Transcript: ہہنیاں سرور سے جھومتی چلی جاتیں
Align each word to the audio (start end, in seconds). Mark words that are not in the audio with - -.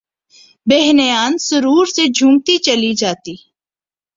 ہہنیاں 0.67 1.29
سرور 1.47 1.85
سے 1.95 2.03
جھومتی 2.15 2.55
چلی 2.65 2.91
جاتیں 3.01 3.37